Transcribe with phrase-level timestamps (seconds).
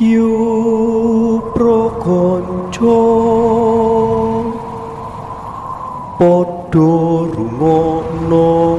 [0.00, 2.96] Yo prokonco
[6.18, 8.78] Podo rungono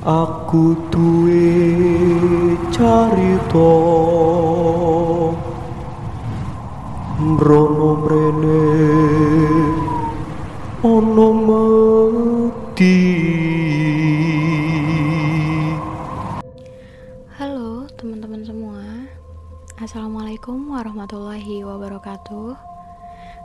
[0.00, 3.70] Aku duwe carita.
[7.20, 8.64] Mbrono mrene.
[10.82, 12.09] Ono mati
[20.40, 22.56] Assalamualaikum warahmatullahi wabarakatuh.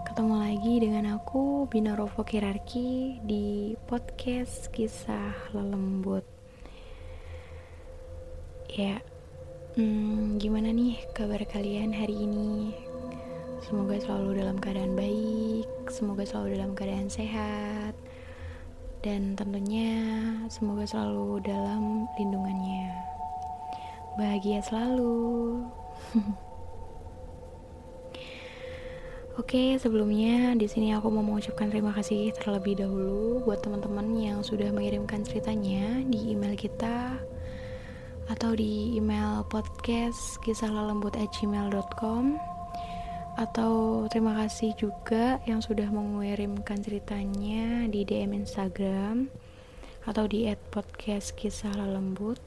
[0.07, 6.23] Ketemu lagi dengan aku Bina Rovo Kirarki Di podcast kisah lelembut.
[8.71, 9.03] Ya
[9.75, 12.71] hmm, Gimana nih kabar kalian hari ini?
[13.59, 17.91] Semoga selalu dalam keadaan baik Semoga selalu dalam keadaan sehat
[19.03, 19.99] Dan tentunya
[20.47, 22.87] Semoga selalu dalam lindungannya.
[24.15, 25.59] Bahagia selalu.
[29.35, 34.71] Oke, sebelumnya di sini aku mau mengucapkan terima kasih terlebih dahulu buat teman-teman yang sudah
[34.71, 37.19] mengirimkan ceritanya di email kita
[38.31, 42.39] atau di email podcast kisah gmail.com
[43.35, 49.27] atau terima kasih juga yang sudah mengirimkan ceritanya di DM Instagram
[50.07, 52.39] atau di @podcast kisah lelembut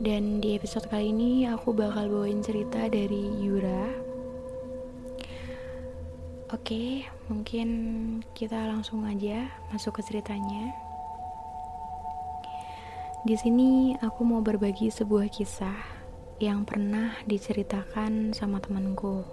[0.00, 4.03] dan di episode kali ini aku bakal bawain cerita dari Yura.
[6.54, 7.68] Oke, mungkin
[8.30, 10.70] kita langsung aja masuk ke ceritanya.
[13.26, 15.74] Di sini aku mau berbagi sebuah kisah
[16.38, 19.26] yang pernah diceritakan sama temanku.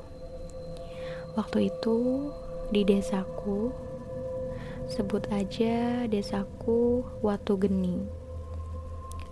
[1.38, 2.26] Waktu itu
[2.74, 3.70] di desaku,
[4.90, 8.02] sebut aja desaku Watu Geni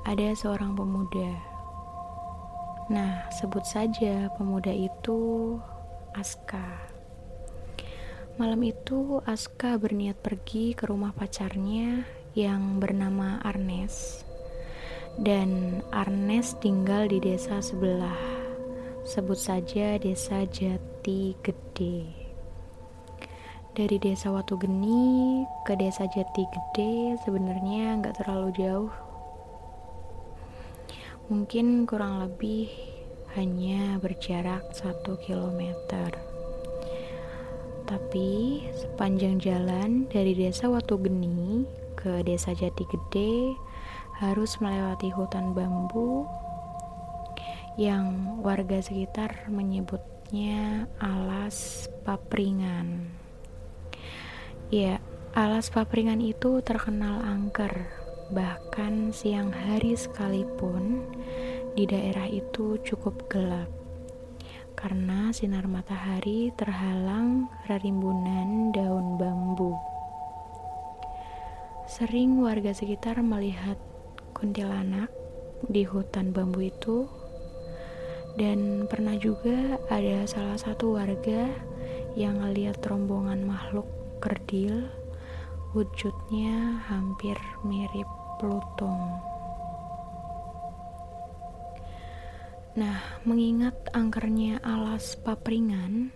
[0.05, 1.41] ada seorang pemuda.
[2.93, 5.57] Nah, sebut saja pemuda itu
[6.13, 6.88] Aska.
[8.39, 12.07] Malam itu Aska berniat pergi ke rumah pacarnya
[12.39, 14.23] yang bernama Arnes.
[15.19, 18.15] Dan Arnes tinggal di desa sebelah.
[19.03, 22.07] Sebut saja desa Jati Gede.
[23.75, 28.93] Dari desa Watu Geni ke desa Jati Gede sebenarnya nggak terlalu jauh
[31.29, 32.71] mungkin kurang lebih
[33.37, 36.28] hanya berjarak satu kilometer.
[37.89, 41.65] Tapi sepanjang jalan dari desa Watu Geni
[41.97, 43.57] ke desa Jati Gede
[44.21, 46.29] harus melewati hutan bambu
[47.81, 53.09] yang warga sekitar menyebutnya alas papringan.
[54.69, 55.01] Ya,
[55.33, 57.89] alas papringan itu terkenal angker
[58.29, 61.01] Bahkan siang hari sekalipun
[61.73, 63.78] di daerah itu cukup gelap
[64.79, 69.75] karena sinar matahari terhalang rerimbunan daun bambu.
[71.83, 73.75] Sering warga sekitar melihat
[74.31, 75.11] kuntilanak
[75.67, 77.11] di hutan bambu itu
[78.39, 81.51] dan pernah juga ada salah satu warga
[82.15, 83.91] yang melihat rombongan makhluk
[84.23, 84.87] kerdil
[85.75, 87.35] wujudnya hampir
[87.67, 88.07] mirip
[88.39, 89.28] Plutung.
[92.77, 96.13] Nah, mengingat angkernya alas papringan,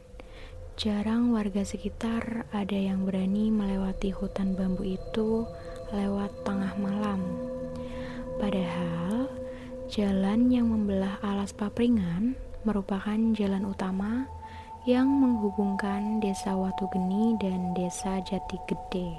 [0.77, 5.49] jarang warga sekitar ada yang berani melewati hutan bambu itu
[5.89, 7.25] lewat tengah malam.
[8.37, 9.33] Padahal,
[9.89, 14.29] jalan yang membelah alas papringan merupakan jalan utama
[14.85, 19.09] yang menghubungkan desa Watu Geni dan desa Jati Gede.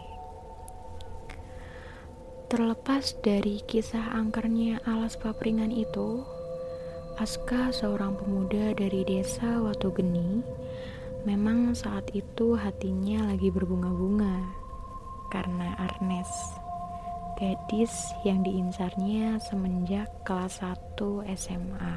[2.46, 6.22] Terlepas dari kisah angkernya alas papringan itu,
[7.14, 10.42] Aska seorang pemuda dari desa Watu Geni
[11.22, 14.42] memang saat itu hatinya lagi berbunga-bunga
[15.30, 16.26] karena Arnes,
[17.38, 20.98] gadis yang diincarnya semenjak kelas 1
[21.38, 21.96] SMA.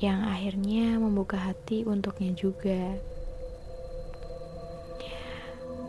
[0.00, 2.96] Yang akhirnya membuka hati untuknya juga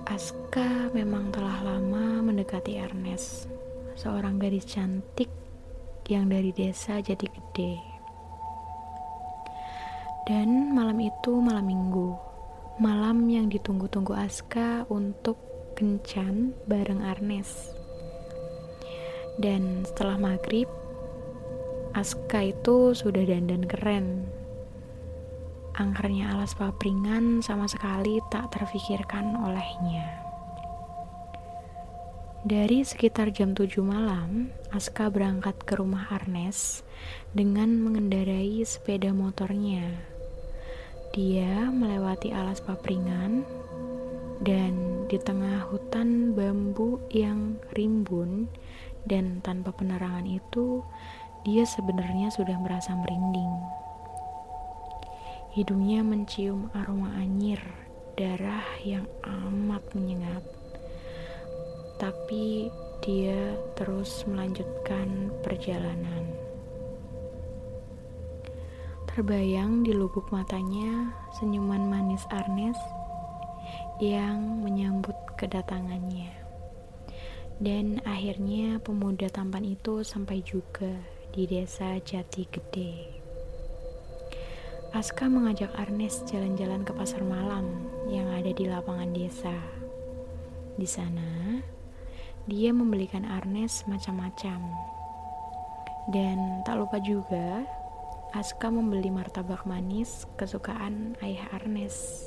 [0.03, 3.47] Aska memang telah lama mendekati Ernest,
[3.95, 5.40] seorang gadis cantik
[6.07, 7.75] yang dari desa jadi gede.
[10.29, 12.13] Dan malam itu malam minggu,
[12.77, 15.35] malam yang ditunggu-tunggu Aska untuk
[15.73, 17.73] kencan bareng Arnes.
[19.41, 20.69] Dan setelah maghrib,
[21.97, 24.29] Aska itu sudah dandan keren
[25.81, 30.20] angkernya alas papringan sama sekali tak terfikirkan olehnya.
[32.41, 36.81] Dari sekitar jam 7 malam, Aska berangkat ke rumah Arnes
[37.37, 39.85] dengan mengendarai sepeda motornya.
[41.13, 43.45] Dia melewati alas papringan
[44.41, 48.49] dan di tengah hutan bambu yang rimbun
[49.05, 50.81] dan tanpa penerangan itu,
[51.45, 53.53] dia sebenarnya sudah merasa merinding.
[55.53, 57.61] Hidungnya mencium aroma anyir,
[58.17, 60.60] darah yang amat menyengat
[62.01, 62.73] tapi
[63.05, 66.25] dia terus melanjutkan perjalanan.
[69.05, 72.79] Terbayang di lubuk matanya senyuman manis Arnes
[74.01, 76.33] yang menyambut kedatangannya.
[77.61, 80.89] Dan akhirnya pemuda tampan itu sampai juga
[81.29, 82.93] di desa Jati Gede.
[84.97, 89.53] Aska mengajak Arnes jalan-jalan ke pasar malam yang ada di lapangan desa.
[90.73, 91.61] Di sana,
[92.49, 94.59] dia membelikan Arnes macam-macam.
[96.09, 97.61] Dan tak lupa juga,
[98.33, 102.25] Aska membeli martabak manis kesukaan ayah Arnes.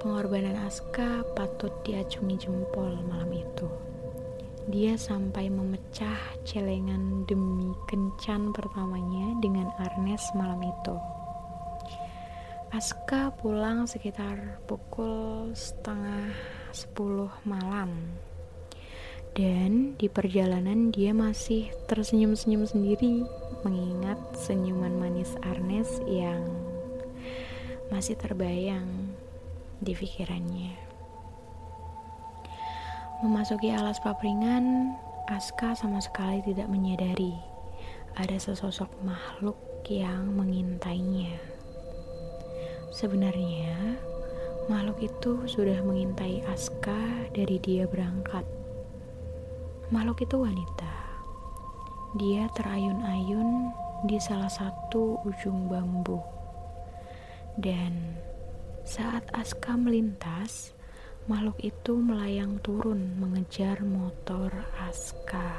[0.00, 3.68] Pengorbanan Aska patut diacungi jempol malam itu.
[4.70, 11.11] Dia sampai memecah celengan demi kencan pertamanya dengan Arnes malam itu.
[12.72, 16.32] Aska pulang sekitar pukul setengah
[16.72, 18.16] 10 malam.
[19.36, 23.28] Dan di perjalanan dia masih tersenyum-senyum sendiri
[23.60, 26.48] mengingat senyuman manis Arnes yang
[27.92, 28.88] masih terbayang
[29.84, 30.72] di pikirannya.
[33.20, 34.96] Memasuki alas papringan,
[35.28, 37.36] Aska sama sekali tidak menyadari
[38.16, 41.51] ada sesosok makhluk yang mengintainya.
[42.92, 43.96] Sebenarnya,
[44.70, 48.46] Makhluk itu sudah mengintai Aska dari dia berangkat.
[49.90, 50.94] Makhluk itu wanita.
[52.14, 53.74] Dia terayun-ayun
[54.06, 56.22] di salah satu ujung bambu.
[57.58, 58.22] Dan
[58.86, 60.70] saat Aska melintas,
[61.26, 65.58] makhluk itu melayang turun mengejar motor Aska.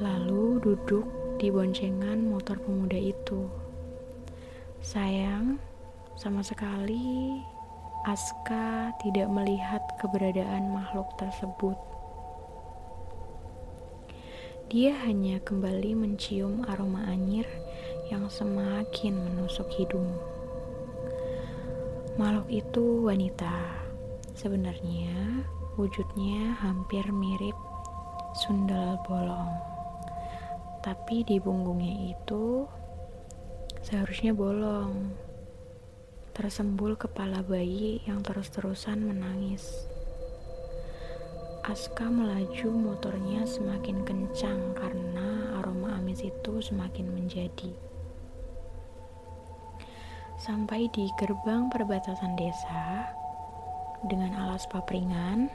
[0.00, 1.04] Lalu duduk
[1.36, 3.69] di boncengan motor pemuda itu.
[4.80, 5.60] Sayang,
[6.16, 7.36] sama sekali,
[8.08, 11.76] Aska tidak melihat keberadaan makhluk tersebut.
[14.72, 17.44] Dia hanya kembali mencium aroma anyir
[18.08, 20.16] yang semakin menusuk hidung.
[22.16, 23.84] Makhluk itu wanita.
[24.32, 25.44] Sebenarnya
[25.76, 27.58] wujudnya hampir mirip
[28.32, 29.60] sundel bolong.
[30.80, 32.64] Tapi di punggungnya itu
[33.80, 35.16] seharusnya bolong
[36.36, 39.88] tersembul kepala bayi yang terus-terusan menangis.
[41.60, 47.72] Aska melaju motornya semakin kencang karena aroma amis itu semakin menjadi.
[50.40, 53.04] Sampai di gerbang perbatasan desa,
[54.08, 55.52] dengan alas papringan,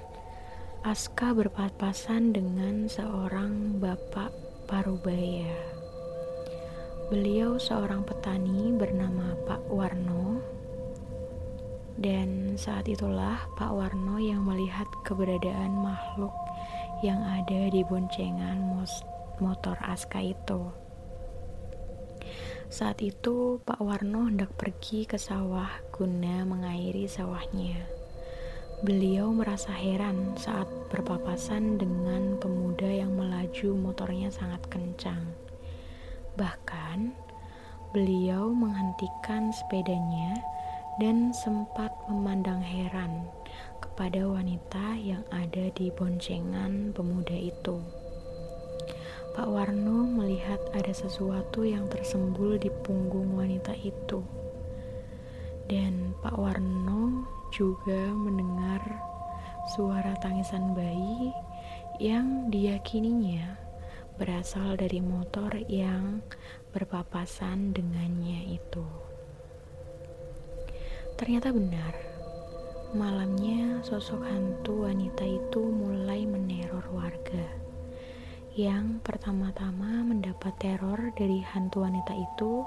[0.85, 4.29] Aska berpapasan dengan seorang bapak
[4.69, 5.74] parubaya.
[7.05, 10.41] Beliau seorang petani bernama Pak Warno
[12.01, 16.33] dan saat itulah Pak Warno yang melihat keberadaan makhluk
[17.05, 18.57] yang ada di boncengan
[19.37, 20.73] motor Aska itu.
[22.73, 27.85] Saat itu Pak Warno hendak pergi ke sawah guna mengairi sawahnya.
[28.81, 35.44] Beliau merasa heran saat berpapasan dengan pemuda yang melaju motornya sangat kencang.
[36.35, 37.15] Bahkan,
[37.95, 40.35] beliau menghentikan sepedanya
[40.99, 43.31] dan sempat memandang heran
[43.79, 47.79] kepada wanita yang ada di boncengan pemuda itu.
[49.31, 54.19] Pak Warno melihat ada sesuatu yang tersembul di punggung wanita itu.
[55.71, 57.23] Dan Pak Warno
[57.55, 58.83] juga mendengar
[59.71, 61.31] suara tangisan bayi
[61.99, 63.64] yang diyakininya
[64.15, 66.23] berasal dari motor yang
[66.71, 68.87] berpapasan dengannya itu.
[71.19, 71.93] Ternyata benar.
[72.95, 77.43] Malamnya sosok hantu wanita itu mulai meneror warga.
[78.55, 82.63] Yang pertama-tama mendapat teror dari hantu wanita itu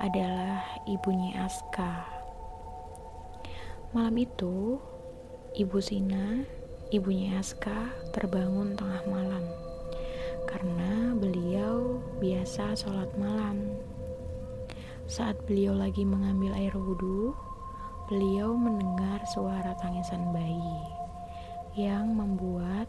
[0.00, 2.08] adalah ibunya Aska.
[3.92, 4.80] Malam itu,
[5.52, 6.40] Ibu Sina,
[6.88, 9.63] ibunya Aska, terbangun tengah malam
[10.54, 13.74] karena beliau biasa sholat malam.
[15.10, 17.34] Saat beliau lagi mengambil air wudhu,
[18.06, 20.78] beliau mendengar suara tangisan bayi
[21.74, 22.86] yang membuat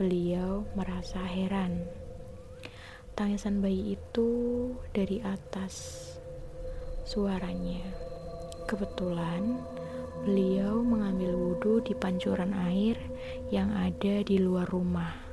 [0.00, 1.84] beliau merasa heran.
[3.12, 4.28] Tangisan bayi itu
[4.96, 5.76] dari atas
[7.04, 7.92] suaranya.
[8.64, 9.60] Kebetulan
[10.24, 12.96] beliau mengambil wudhu di pancuran air
[13.52, 15.25] yang ada di luar rumah.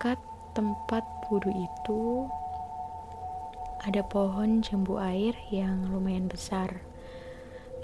[0.00, 0.16] Dekat
[0.56, 2.24] tempat wudhu itu
[3.84, 6.80] ada pohon jambu air yang lumayan besar.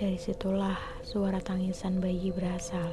[0.00, 2.88] Dari situlah suara tangisan bayi berasal.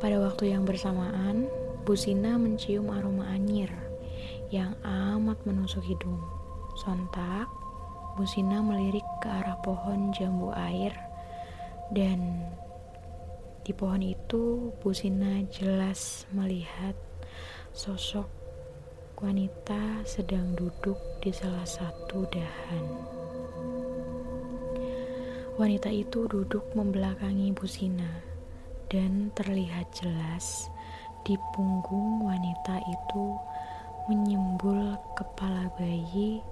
[0.00, 1.52] Pada waktu yang bersamaan,
[1.84, 3.68] Busina mencium aroma anyir
[4.48, 6.16] yang amat menusuk hidung.
[6.80, 7.44] Sontak,
[8.16, 10.96] Busina melirik ke arah pohon jambu air
[11.92, 12.40] dan
[13.68, 17.09] di pohon itu Busina jelas melihat
[17.70, 18.26] sosok
[19.22, 22.86] wanita sedang duduk di salah satu dahan.
[25.54, 28.26] Wanita itu duduk membelakangi Busina
[28.90, 30.66] dan terlihat jelas
[31.22, 33.38] di punggung wanita itu
[34.10, 36.42] menyembul kepala bayi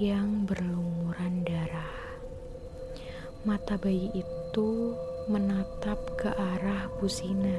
[0.00, 1.98] yang berlumuran darah.
[3.44, 4.96] Mata bayi itu
[5.28, 7.58] menatap ke arah Busina.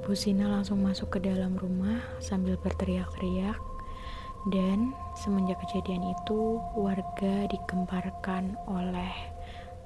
[0.00, 3.60] Busina langsung masuk ke dalam rumah sambil berteriak-teriak
[4.48, 9.12] dan semenjak kejadian itu warga digemparkan oleh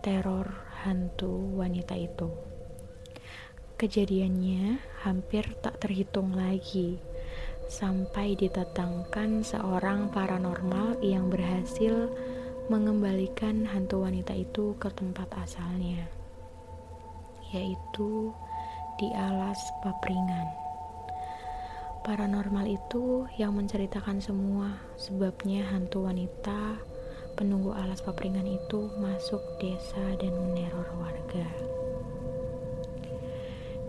[0.06, 0.46] teror
[0.86, 2.30] hantu wanita itu.
[3.74, 7.02] Kejadiannya hampir tak terhitung lagi
[7.66, 12.06] sampai ditetangkan seorang paranormal yang berhasil
[12.70, 16.06] mengembalikan hantu wanita itu ke tempat asalnya,
[17.50, 18.30] yaitu
[18.98, 20.46] di alas papringan.
[22.04, 26.76] Paranormal itu yang menceritakan semua sebabnya hantu wanita
[27.34, 31.48] penunggu alas papringan itu masuk desa dan meneror warga.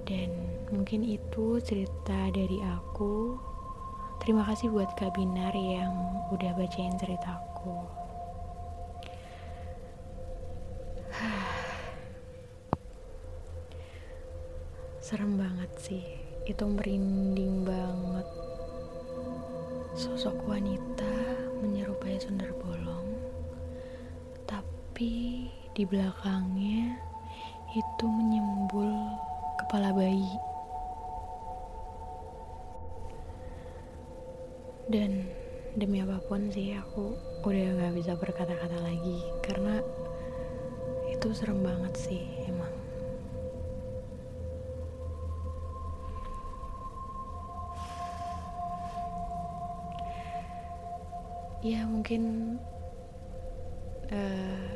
[0.05, 0.31] Dan
[0.73, 3.37] mungkin itu cerita dari aku.
[4.23, 5.93] Terima kasih buat Kak Binar yang
[6.33, 8.04] udah bacain ceritaku.
[15.05, 16.01] Serem banget sih.
[16.49, 18.25] Itu merinding banget.
[19.93, 21.13] Sosok wanita
[21.61, 23.13] menyerupai sundar bolong.
[24.49, 25.45] Tapi
[25.77, 26.97] di belakangnya
[27.77, 28.89] itu menyembul
[29.61, 30.33] kepala bayi.
[34.89, 35.29] Dan
[35.77, 37.13] demi apa pun sih aku
[37.45, 39.85] udah gak bisa berkata-kata lagi karena
[41.13, 42.84] itu serem banget sih emang.
[51.65, 52.53] Ya mungkin
[54.13, 54.69] uh,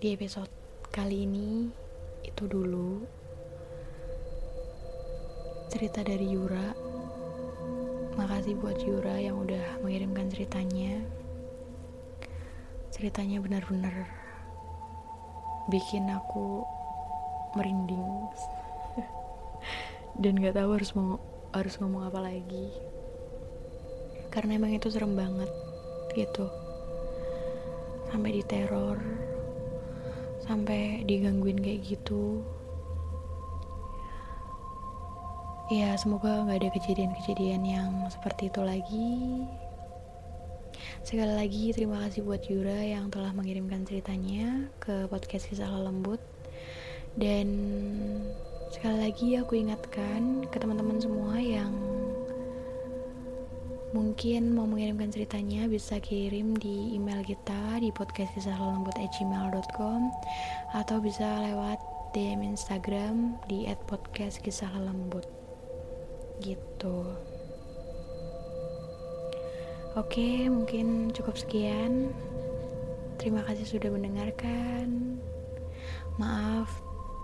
[0.00, 0.48] di episode
[0.88, 1.68] kali ini
[2.24, 3.04] itu dulu.
[5.68, 6.72] Cerita dari Yura.
[8.16, 11.04] Makasih buat Yura yang udah mengirimkan ceritanya.
[12.96, 14.08] Ceritanya benar-benar
[15.68, 16.64] bikin aku
[17.60, 18.08] merinding.
[20.24, 21.20] Dan gak tahu harus mau
[21.52, 22.72] harus ngomong apa lagi.
[24.32, 25.65] Karena emang itu serem banget
[26.16, 26.48] gitu.
[28.08, 28.96] Sampai diteror.
[30.40, 32.40] Sampai digangguin kayak gitu.
[35.68, 39.12] Ya semoga nggak ada kejadian-kejadian yang seperti itu lagi.
[41.02, 46.18] Sekali lagi terima kasih buat Yura yang telah mengirimkan ceritanya ke podcast kisah lembut
[47.14, 47.46] dan
[48.74, 51.72] sekali lagi aku ingatkan ke teman-teman semua yang
[53.96, 60.00] mungkin mau mengirimkan ceritanya bisa kirim di email kita di podcastkisahlalembut@gmail.com
[60.76, 61.80] atau bisa lewat
[62.12, 65.24] DM Instagram di @podcastkisahlalembut
[66.44, 67.08] gitu.
[69.96, 72.12] Oke mungkin cukup sekian.
[73.16, 75.16] Terima kasih sudah mendengarkan.
[76.20, 76.68] Maaf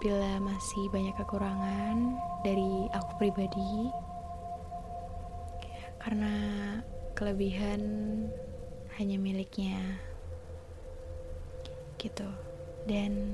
[0.00, 3.92] bila masih banyak kekurangan dari aku pribadi
[6.02, 6.34] karena
[7.14, 7.80] kelebihan
[8.98, 10.02] hanya miliknya.
[11.94, 12.26] Gitu.
[12.82, 13.30] Dan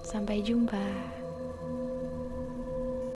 [0.00, 0.80] sampai jumpa